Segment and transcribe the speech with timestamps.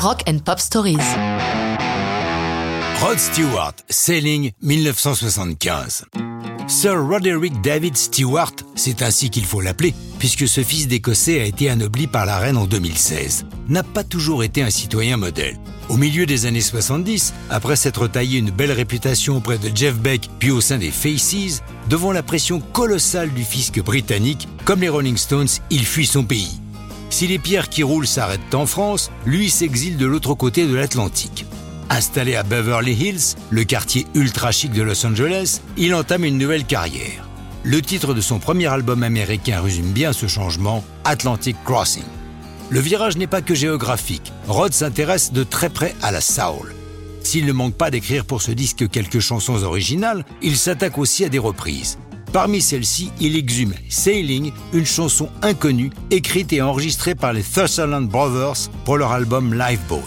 [0.00, 0.98] Rock and Pop Stories.
[3.00, 6.04] Rod Stewart, Sailing 1975.
[6.68, 11.68] Sir Roderick David Stewart, c'est ainsi qu'il faut l'appeler, puisque ce fils d'Écossais a été
[11.68, 15.58] anobli par la reine en 2016, n'a pas toujours été un citoyen modèle.
[15.88, 20.30] Au milieu des années 70, après s'être taillé une belle réputation auprès de Jeff Beck
[20.38, 25.16] puis au sein des Faces, devant la pression colossale du fisc britannique, comme les Rolling
[25.16, 26.60] Stones, il fuit son pays.
[27.10, 31.46] Si les pierres qui roulent s'arrêtent en France, lui s'exile de l'autre côté de l'Atlantique.
[31.90, 36.64] Installé à Beverly Hills, le quartier ultra chic de Los Angeles, il entame une nouvelle
[36.64, 37.26] carrière.
[37.64, 42.04] Le titre de son premier album américain résume bien ce changement, Atlantic Crossing.
[42.70, 44.32] Le virage n'est pas que géographique.
[44.46, 46.74] Rod s'intéresse de très près à la soul.
[47.22, 51.30] S'il ne manque pas d'écrire pour ce disque quelques chansons originales, il s'attaque aussi à
[51.30, 51.98] des reprises.
[52.32, 58.70] Parmi celles-ci, il exhume Sailing, une chanson inconnue, écrite et enregistrée par les Sutherland Brothers
[58.84, 60.02] pour leur album Lifeboat.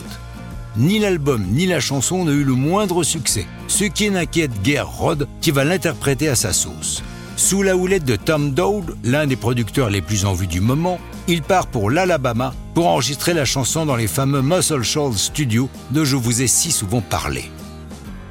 [0.77, 5.27] Ni l'album ni la chanson n'ont eu le moindre succès, ce qui n'inquiète guère Rod
[5.41, 7.03] qui va l'interpréter à sa sauce.
[7.35, 10.99] Sous la houlette de Tom Dowd, l'un des producteurs les plus en vue du moment,
[11.27, 16.05] il part pour l'Alabama pour enregistrer la chanson dans les fameux Muscle Shoals Studios dont
[16.05, 17.49] je vous ai si souvent parlé.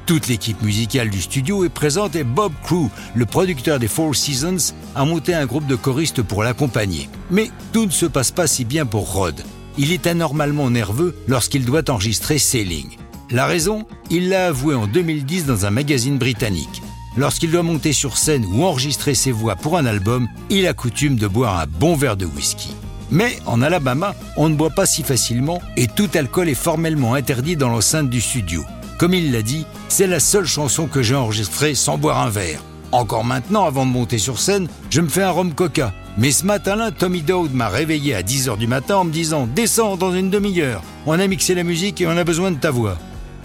[0.05, 4.73] Toute l'équipe musicale du studio est présente et Bob Crew, le producteur des Four Seasons,
[4.95, 7.09] a monté un groupe de choristes pour l'accompagner.
[7.29, 9.41] Mais tout ne se passe pas si bien pour Rod.
[9.77, 12.97] Il est anormalement nerveux lorsqu'il doit enregistrer Sailing.
[13.29, 16.81] La raison Il l'a avoué en 2010 dans un magazine britannique.
[17.15, 21.15] Lorsqu'il doit monter sur scène ou enregistrer ses voix pour un album, il a coutume
[21.15, 22.73] de boire un bon verre de whisky.
[23.09, 27.57] Mais en Alabama, on ne boit pas si facilement et tout alcool est formellement interdit
[27.57, 28.63] dans l'enceinte du studio.
[29.01, 32.61] Comme il l'a dit, c'est la seule chanson que j'ai enregistrée sans boire un verre.
[32.91, 35.91] Encore maintenant, avant de monter sur scène, je me fais un rhum coca.
[36.19, 39.97] Mais ce matin-là, Tommy Dowd m'a réveillé à 10h du matin en me disant Descends
[39.97, 40.83] dans une demi-heure.
[41.07, 42.95] On a mixé la musique et on a besoin de ta voix.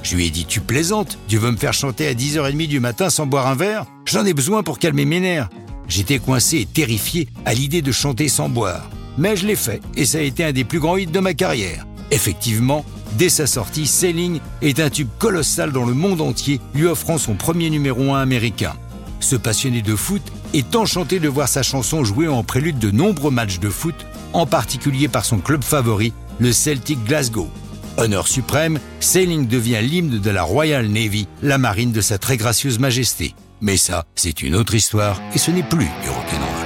[0.03, 3.09] Je lui ai dit Tu plaisantes Tu veux me faire chanter à 10h30 du matin
[3.09, 3.87] sans boire un verre?
[4.05, 5.48] J'en ai besoin pour calmer mes nerfs.
[5.89, 8.91] J'étais coincé et terrifié à l'idée de chanter sans boire.
[9.17, 11.33] Mais je l'ai fait et ça a été un des plus grands hits de ma
[11.33, 11.86] carrière.
[12.11, 12.84] Effectivement,
[13.18, 17.34] dès sa sortie, Sailing est un tube colossal dans le monde entier, lui offrant son
[17.34, 18.74] premier numéro 1 américain.
[19.20, 20.22] Ce passionné de foot
[20.55, 23.94] est enchanté de voir sa chanson jouée en prélude de nombreux matchs de foot,
[24.33, 27.48] en particulier par son club favori, le Celtic Glasgow.
[27.96, 32.78] Honneur suprême, Sailing devient l'hymne de la Royal Navy, la marine de sa très gracieuse
[32.78, 33.34] majesté.
[33.61, 36.66] Mais ça, c'est une autre histoire et ce n'est plus du rock'n'roll.